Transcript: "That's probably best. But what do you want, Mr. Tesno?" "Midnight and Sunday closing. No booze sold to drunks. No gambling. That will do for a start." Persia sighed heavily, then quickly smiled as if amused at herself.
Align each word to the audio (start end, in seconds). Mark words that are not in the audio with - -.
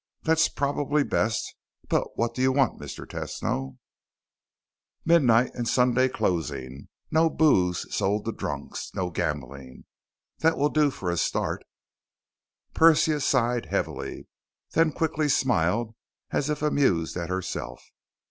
"That's 0.23 0.49
probably 0.49 1.03
best. 1.03 1.53
But 1.87 2.17
what 2.17 2.33
do 2.33 2.41
you 2.41 2.51
want, 2.51 2.81
Mr. 2.81 3.05
Tesno?" 3.05 3.77
"Midnight 5.05 5.51
and 5.53 5.67
Sunday 5.67 6.09
closing. 6.09 6.87
No 7.11 7.29
booze 7.29 7.85
sold 7.93 8.25
to 8.25 8.31
drunks. 8.31 8.89
No 8.95 9.11
gambling. 9.11 9.85
That 10.39 10.57
will 10.57 10.69
do 10.69 10.89
for 10.89 11.11
a 11.11 11.17
start." 11.17 11.63
Persia 12.73 13.21
sighed 13.21 13.67
heavily, 13.67 14.25
then 14.71 14.91
quickly 14.91 15.29
smiled 15.29 15.93
as 16.31 16.49
if 16.49 16.63
amused 16.63 17.15
at 17.15 17.29
herself. 17.29 17.83